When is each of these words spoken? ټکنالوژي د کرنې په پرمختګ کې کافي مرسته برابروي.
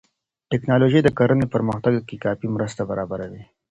ټکنالوژي 0.51 0.99
د 1.03 1.09
کرنې 1.17 1.45
په 1.47 1.51
پرمختګ 1.55 1.93
کې 2.07 2.15
کافي 2.25 2.47
مرسته 2.55 2.81
برابروي. 2.89 3.43